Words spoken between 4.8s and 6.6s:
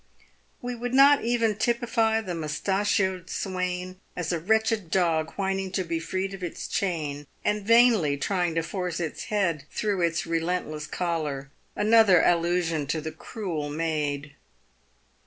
dog whining to be free of